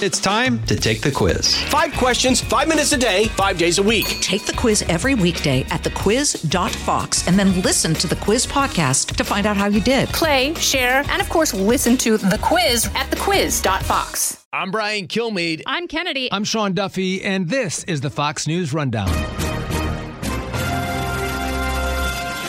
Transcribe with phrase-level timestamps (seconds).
[0.00, 1.56] It's time to take the quiz.
[1.64, 4.06] Five questions, five minutes a day, five days a week.
[4.20, 9.24] Take the quiz every weekday at thequiz.fox and then listen to the quiz podcast to
[9.24, 10.08] find out how you did.
[10.10, 14.46] Play, share, and of course, listen to the quiz at thequiz.fox.
[14.52, 15.62] I'm Brian Kilmeade.
[15.66, 16.30] I'm Kennedy.
[16.30, 19.08] I'm Sean Duffy, and this is the Fox News Rundown.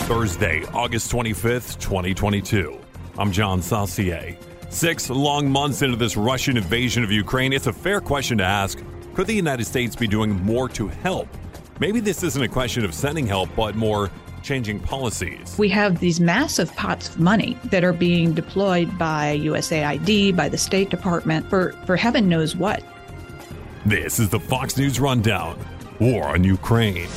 [0.06, 2.80] Thursday, August 25th, 2022.
[3.18, 4.38] I'm John Saucier.
[4.70, 8.80] Six long months into this Russian invasion of Ukraine, it's a fair question to ask
[9.16, 11.28] could the United States be doing more to help?
[11.80, 14.12] Maybe this isn't a question of sending help, but more
[14.44, 15.56] changing policies.
[15.58, 20.58] We have these massive pots of money that are being deployed by USAID, by the
[20.58, 22.84] State Department, for, for heaven knows what.
[23.86, 25.60] This is the Fox News Rundown
[26.00, 27.10] War on Ukraine.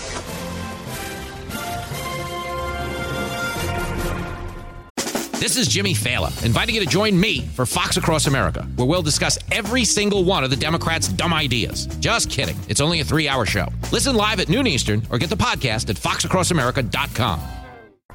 [5.43, 9.03] This is Jimmy Failla, inviting you to join me for Fox Across America, where we'll
[9.03, 11.87] discuss every single one of the Democrats' dumb ideas.
[11.99, 12.57] Just kidding.
[12.69, 13.67] It's only a three hour show.
[13.91, 17.41] Listen live at noon Eastern or get the podcast at foxacrossamerica.com.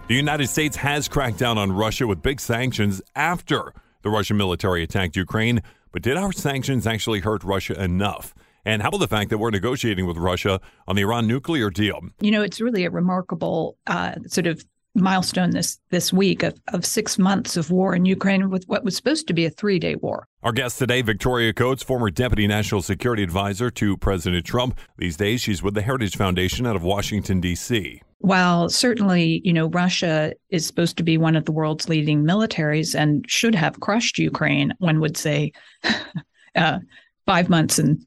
[0.08, 4.84] The United States has cracked down on Russia with big sanctions after the Russian military
[4.84, 5.62] attacked Ukraine.
[5.92, 8.34] But did our sanctions actually hurt Russia enough?
[8.64, 12.00] And how about the fact that we're negotiating with Russia on the Iran nuclear deal?
[12.22, 14.64] You know, it's really a remarkable uh, sort of
[14.96, 18.96] milestone this this week of, of six months of war in Ukraine with what was
[18.96, 20.28] supposed to be a three day war.
[20.44, 24.80] Our guest today, Victoria Coates, former Deputy National Security Advisor to President Trump.
[24.98, 28.02] These days, she's with the Heritage Foundation out of Washington, D.C.
[28.20, 33.00] While certainly, you know, Russia is supposed to be one of the world's leading militaries
[33.00, 35.52] and should have crushed Ukraine, one would say,
[36.56, 36.80] uh,
[37.26, 38.04] five months and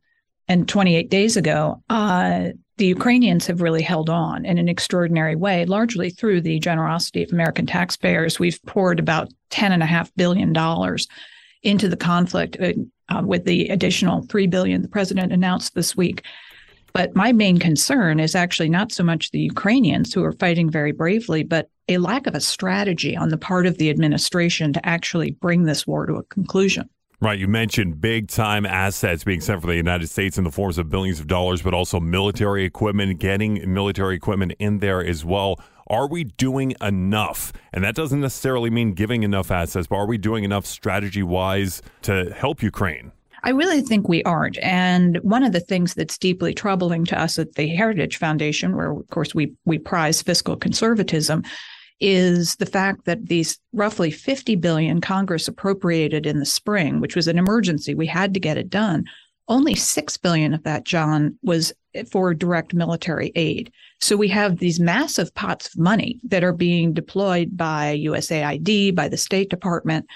[0.51, 2.49] and 28 days ago, uh,
[2.81, 7.31] the Ukrainians have really held on in an extraordinary way, largely through the generosity of
[7.31, 8.41] American taxpayers.
[8.41, 10.57] We've poured about $10.5 billion
[11.63, 12.73] into the conflict uh,
[13.11, 16.25] uh, with the additional 3 billion the president announced this week.
[16.95, 20.93] But my main concern is actually not so much the Ukrainians who are fighting very
[20.93, 25.33] bravely, but a lack of a strategy on the part of the administration to actually
[25.33, 26.89] bring this war to a conclusion.
[27.23, 27.39] Right.
[27.39, 30.89] You mentioned big time assets being sent from the United States in the forms of
[30.89, 35.61] billions of dollars, but also military equipment, getting military equipment in there as well.
[35.89, 37.53] Are we doing enough?
[37.75, 41.83] And that doesn't necessarily mean giving enough assets, but are we doing enough strategy wise
[42.03, 43.13] to help Ukraine?
[43.43, 44.59] I really think we aren't.
[44.59, 48.93] And one of the things that's deeply troubling to us at the Heritage Foundation, where
[48.93, 51.43] of course we we prize fiscal conservatism,
[52.01, 57.29] is the fact that these roughly 50 billion Congress appropriated in the spring, which was
[57.29, 59.05] an emergency, we had to get it done.
[59.49, 61.73] Only 6 billion of that, John, was
[62.11, 63.73] for direct military aid.
[64.01, 69.09] So we have these massive pots of money that are being deployed by USAID, by
[69.09, 70.07] the State Department,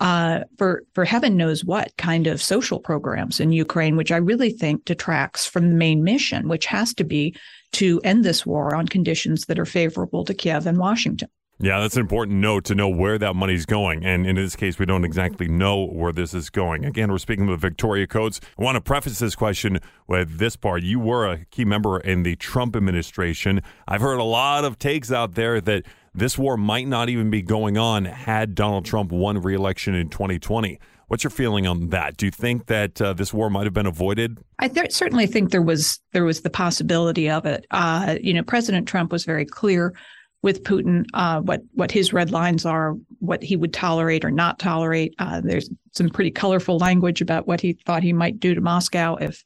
[0.00, 4.50] uh, for for heaven knows what kind of social programs in Ukraine, which I really
[4.50, 7.36] think detracts from the main mission, which has to be
[7.74, 11.28] to end this war on conditions that are favorable to Kiev and Washington.
[11.60, 14.04] Yeah, that's an important note to know where that money's going.
[14.04, 16.84] And in this case, we don't exactly know where this is going.
[16.84, 18.40] Again, we're speaking with Victoria Coates.
[18.58, 20.82] I want to preface this question with this part.
[20.82, 23.62] You were a key member in the Trump administration.
[23.86, 25.84] I've heard a lot of takes out there that
[26.14, 30.78] this war might not even be going on had Donald Trump won re-election in 2020.
[31.08, 32.16] What's your feeling on that?
[32.16, 34.38] Do you think that uh, this war might have been avoided?
[34.58, 37.66] I th- certainly think there was there was the possibility of it.
[37.70, 39.94] Uh, you know, President Trump was very clear
[40.42, 44.58] with Putin uh, what what his red lines are, what he would tolerate or not
[44.58, 45.14] tolerate.
[45.18, 49.16] Uh, there's some pretty colorful language about what he thought he might do to Moscow
[49.16, 49.44] if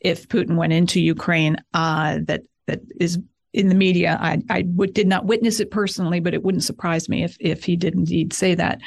[0.00, 1.56] if Putin went into Ukraine.
[1.72, 3.18] Uh, that that is
[3.56, 4.18] in the media.
[4.20, 7.64] I, I w- did not witness it personally, but it wouldn't surprise me if if
[7.64, 8.80] he did indeed say that.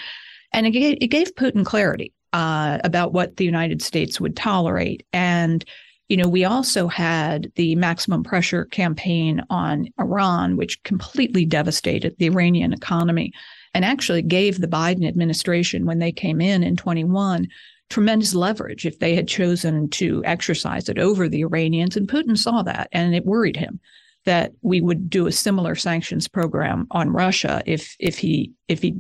[0.54, 5.06] And it gave, it gave Putin clarity uh, about what the United States would tolerate.
[5.12, 5.66] And
[6.08, 12.26] you know, we also had the maximum pressure campaign on Iran, which completely devastated the
[12.26, 13.32] Iranian economy
[13.76, 17.48] and actually gave the Biden administration, when they came in in 21,
[17.92, 21.96] tremendous leverage if they had chosen to exercise it over the Iranians.
[21.96, 23.80] And Putin saw that and it worried him
[24.26, 28.96] that we would do a similar sanctions program on Russia if if he if he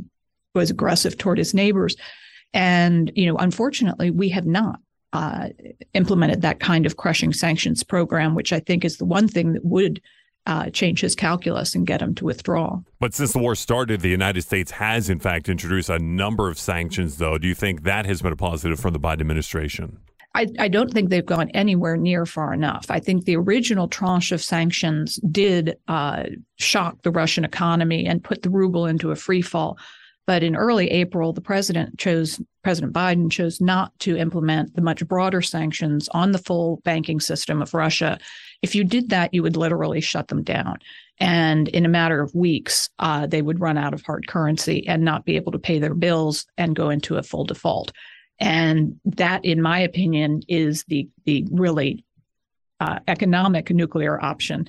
[0.55, 1.95] was aggressive toward his neighbors.
[2.53, 4.79] And you know, unfortunately, we have not
[5.13, 5.49] uh,
[5.93, 9.65] implemented that kind of crushing sanctions program, which I think is the one thing that
[9.65, 10.01] would
[10.45, 12.79] uh, change his calculus and get him to withdraw.
[12.99, 16.57] But since the war started, the United States has, in fact, introduced a number of
[16.57, 17.37] sanctions, though.
[17.37, 19.99] Do you think that has been a positive from the Biden administration?
[20.35, 22.85] I, I, don't think they've gone anywhere near far enough.
[22.89, 26.25] I think the original tranche of sanctions did uh,
[26.57, 29.77] shock the Russian economy and put the ruble into a free fall.
[30.27, 35.05] But in early April, the president chose, President Biden chose not to implement the much
[35.07, 38.19] broader sanctions on the full banking system of Russia.
[38.61, 40.77] If you did that, you would literally shut them down.
[41.19, 45.03] And in a matter of weeks, uh, they would run out of hard currency and
[45.03, 47.91] not be able to pay their bills and go into a full default.
[48.39, 52.05] And that, in my opinion, is the the really
[52.79, 54.67] uh, economic nuclear option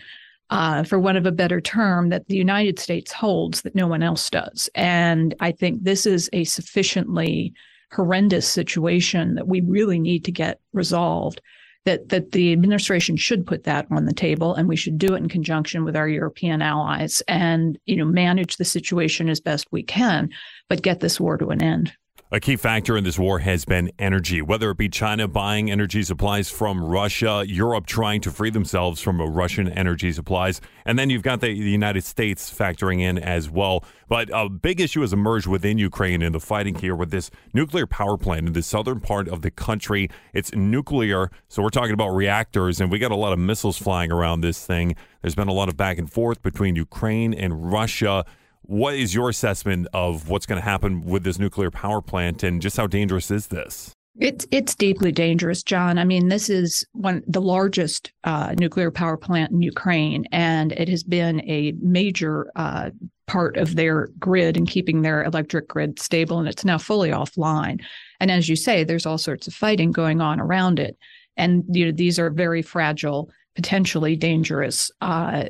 [0.51, 4.03] uh, for want of a better term, that the United States holds that no one
[4.03, 4.69] else does.
[4.75, 7.55] And I think this is a sufficiently
[7.93, 11.41] horrendous situation that we really need to get resolved.
[11.87, 15.19] That that the administration should put that on the table, and we should do it
[15.19, 19.83] in conjunction with our European allies, and you know manage the situation as best we
[19.83, 20.29] can,
[20.69, 21.93] but get this war to an end.
[22.33, 26.05] A key factor in this war has been energy, whether it be China buying energy
[26.05, 31.25] supplies from Russia, Europe trying to free themselves from Russian energy supplies, and then you've
[31.25, 33.85] got the, the, United States factoring in as well.
[34.09, 37.89] But a big issue has emerged within Ukraine in the fighting here with this nuclear
[37.89, 40.09] power plant in the southern part of the country.
[40.33, 44.13] It's nuclear, so we're talking about reactors, and we got a lot of missiles flying
[44.13, 44.95] around this thing.
[45.21, 48.25] There's been a lot of back and forth between Ukraine and Russia.
[48.63, 52.61] What is your assessment of what's going to happen with this nuclear power plant and
[52.61, 53.95] just how dangerous is this?
[54.19, 55.97] It's it's deeply dangerous, John.
[55.97, 60.89] I mean, this is one the largest uh, nuclear power plant in Ukraine, and it
[60.89, 62.91] has been a major uh,
[63.27, 66.39] part of their grid and keeping their electric grid stable.
[66.39, 67.81] And it's now fully offline.
[68.19, 70.99] And as you say, there's all sorts of fighting going on around it,
[71.37, 75.45] and you know these are very fragile, potentially dangerous uh,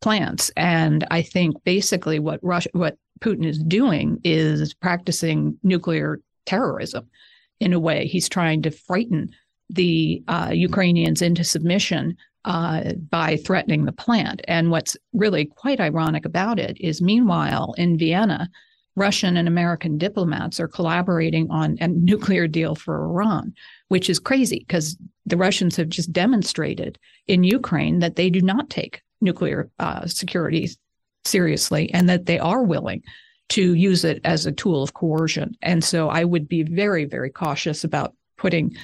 [0.00, 0.50] plants.
[0.56, 7.08] And I think basically what Russia, what Putin is doing is practicing nuclear terrorism
[7.60, 8.06] in a way.
[8.06, 9.30] He's trying to frighten
[9.68, 14.40] the uh, Ukrainians into submission uh, by threatening the plant.
[14.48, 18.48] And what's really quite ironic about it is, meanwhile, in Vienna,
[18.96, 23.54] Russian and American diplomats are collaborating on a nuclear deal for Iran,
[23.88, 26.98] which is crazy because the Russians have just demonstrated
[27.28, 30.70] in Ukraine that they do not take nuclear uh, security
[31.24, 33.02] seriously and that they are willing
[33.50, 35.56] to use it as a tool of coercion.
[35.60, 38.76] And so I would be very, very cautious about putting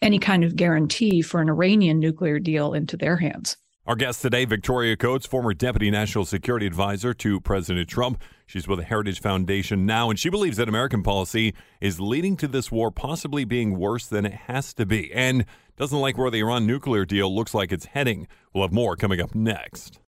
[0.00, 3.56] any kind of guarantee for an Iranian nuclear deal into their hands.
[3.86, 8.20] Our guest today, Victoria Coates, former Deputy National Security Advisor to President Trump.
[8.44, 12.48] She's with the Heritage Foundation now, and she believes that American policy is leading to
[12.48, 15.44] this war possibly being worse than it has to be, and
[15.76, 18.26] doesn't like where the Iran nuclear deal looks like it's heading.
[18.52, 20.00] We'll have more coming up next.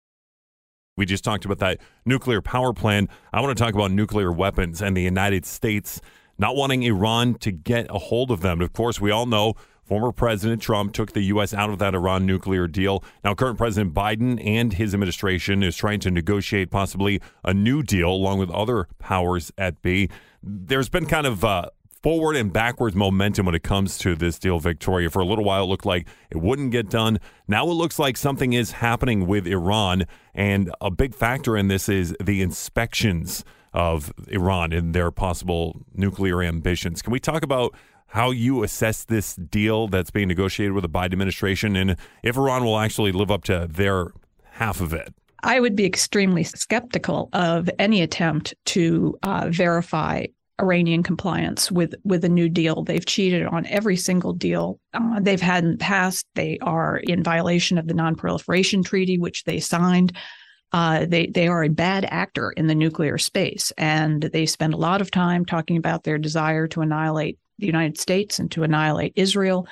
[0.97, 3.11] We just talked about that nuclear power plant.
[3.31, 6.01] I want to talk about nuclear weapons and the United States
[6.39, 8.63] not wanting Iran to get a hold of them.
[8.63, 9.53] Of course, we all know
[9.87, 11.55] former President Trump took the U.S.
[11.55, 13.05] out of that Iran nuclear deal.
[13.25, 18.11] Now, current President Biden and his administration is trying to negotiate possibly a new deal
[18.11, 20.09] along with other powers at B.
[20.43, 21.71] There's been kind of uh,
[22.03, 25.09] forward and backwards momentum when it comes to this deal, Victoria.
[25.09, 27.19] For a little while, it looked like it wouldn't get done.
[27.47, 30.05] Now it looks like something is happening with Iran.
[30.35, 36.43] And a big factor in this is the inspections of Iran and their possible nuclear
[36.43, 37.03] ambitions.
[37.03, 37.75] Can we talk about
[38.09, 42.65] how you assess this deal that's being negotiated with the Biden administration and if Iran
[42.65, 44.13] will actually live up to their
[44.53, 45.15] half of it?
[45.43, 50.27] I would be extremely skeptical of any attempt to uh, verify
[50.61, 52.83] Iranian compliance with with the New Deal.
[52.83, 56.27] They've cheated on every single deal uh, they've had in the past.
[56.35, 60.17] They are in violation of the Non-Proliferation Treaty, which they signed.
[60.73, 64.79] Uh, they they are a bad actor in the nuclear space, and they spend a
[64.79, 69.13] lot of time talking about their desire to annihilate the United States and to annihilate
[69.17, 69.67] Israel,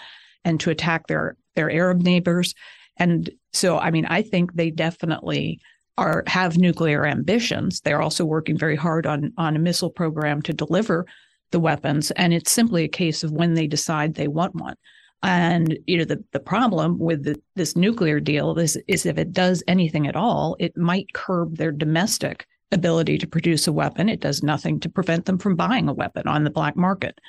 [0.45, 2.55] and to attack their their Arab neighbors.
[2.97, 5.61] And so, I mean, I think they definitely
[5.97, 7.81] are have nuclear ambitions.
[7.81, 11.07] They're also working very hard on on a missile program to deliver
[11.51, 14.77] the weapons, and it's simply a case of when they decide they want one.
[15.23, 19.33] And you know the the problem with the, this nuclear deal is is if it
[19.33, 24.09] does anything at all, it might curb their domestic ability to produce a weapon.
[24.09, 27.21] It does nothing to prevent them from buying a weapon on the black market.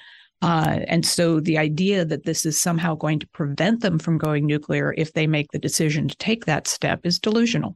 [0.45, 4.45] Uh, and so the idea that this is somehow going to prevent them from going
[4.45, 7.75] nuclear if they make the decision to take that step is delusional.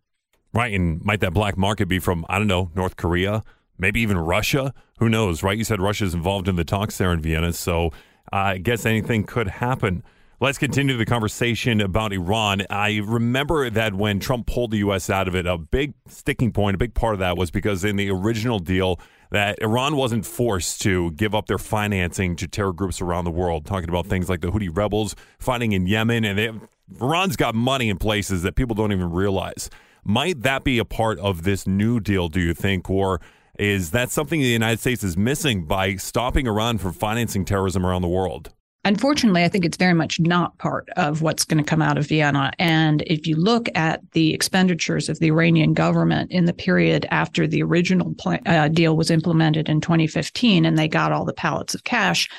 [0.53, 0.71] Right.
[0.71, 3.43] And might that black market be from, I don't know, North Korea,
[3.79, 4.71] maybe even Russia?
[4.99, 5.57] Who knows, right?
[5.57, 7.53] You said Russia's involved in the talks there in Vienna.
[7.53, 7.89] So
[8.31, 10.03] I guess anything could happen.
[10.39, 12.67] Let's continue the conversation about Iran.
[12.69, 15.09] I remember that when Trump pulled the U.S.
[15.09, 17.95] out of it, a big sticking point, a big part of that was because in
[17.95, 18.99] the original deal,
[19.31, 23.65] that Iran wasn't forced to give up their financing to terror groups around the world,
[23.65, 26.25] talking about things like the Houthi rebels fighting in Yemen.
[26.25, 26.51] And they,
[26.99, 29.69] Iran's got money in places that people don't even realize.
[30.03, 32.89] Might that be a part of this new deal, do you think?
[32.89, 33.21] Or
[33.59, 38.01] Is that something the United States is missing by stopping Iran from financing terrorism around
[38.01, 38.53] the world?
[38.85, 42.07] Unfortunately, I think it's very much not part of what's going to come out of
[42.07, 42.51] Vienna.
[42.59, 47.45] And if you look at the expenditures of the Iranian government in the period after
[47.45, 51.75] the original plan, uh, deal was implemented in 2015 and they got all the pallets
[51.75, 52.29] of cash,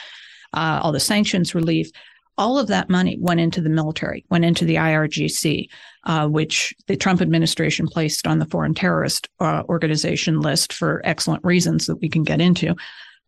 [0.54, 1.90] uh, all the sanctions relief,
[2.38, 5.68] all of that money went into the military, went into the IRGC,
[6.04, 11.44] uh, which the Trump administration placed on the foreign terrorist uh, organization list for excellent
[11.44, 12.74] reasons that we can get into.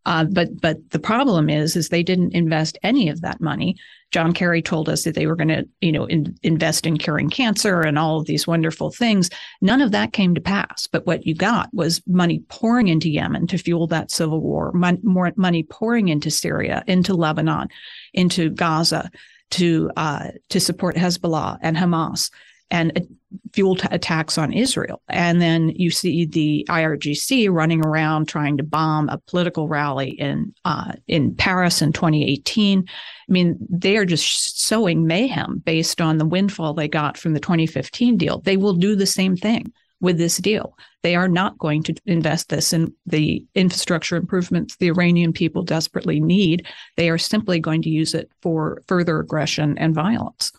[0.05, 3.77] Uh, but but the problem is is they didn't invest any of that money.
[4.11, 7.31] John Kerry told us that they were going to you know in, invest in curing
[7.31, 9.31] cancer and all of these wonderful things.
[9.61, 10.89] None of that came to pass.
[10.89, 15.01] But what you got was money pouring into Yemen to fuel that civil war, mon-
[15.03, 17.69] more money pouring into Syria, into Lebanon,
[18.13, 19.11] into Gaza
[19.51, 22.31] to uh, to support Hezbollah and Hamas
[22.73, 23.07] and
[23.53, 25.03] fuel attacks on Israel.
[25.09, 30.55] And then you see the IRGC running around trying to bomb a political rally in
[30.65, 32.85] uh, in Paris in 2018.
[32.89, 37.41] I mean, they are just sowing mayhem based on the windfall they got from the
[37.41, 38.41] 2015 deal.
[38.41, 40.77] They will do the same thing with this deal.
[41.03, 46.21] They are not going to invest this in the infrastructure improvements the Iranian people desperately
[46.21, 46.67] need.
[46.97, 50.53] They are simply going to use it for further aggression and violence.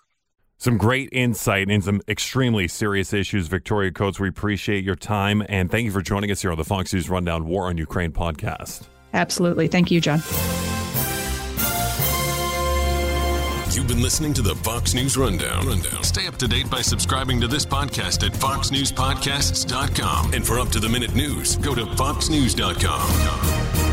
[0.58, 3.48] Some great insight in some extremely serious issues.
[3.48, 6.64] Victoria Coates, we appreciate your time and thank you for joining us here on the
[6.64, 8.84] Fox News Rundown War on Ukraine podcast.
[9.14, 9.68] Absolutely.
[9.68, 10.22] Thank you, John.
[13.76, 15.66] You've been listening to the Fox News Rundown.
[15.68, 16.04] Rundown.
[16.04, 20.34] Stay up to date by subscribing to this podcast at foxnewspodcasts.com.
[20.34, 23.93] And for up to the minute news, go to foxnews.com.